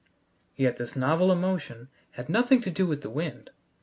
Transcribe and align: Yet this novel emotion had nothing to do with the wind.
Yet 0.55 0.77
this 0.77 0.95
novel 0.95 1.31
emotion 1.31 1.87
had 2.13 2.27
nothing 2.27 2.59
to 2.63 2.71
do 2.71 2.87
with 2.87 3.03
the 3.03 3.09
wind. 3.11 3.51